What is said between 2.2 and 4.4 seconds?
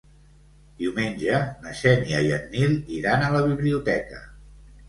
i en Nil iran a la biblioteca.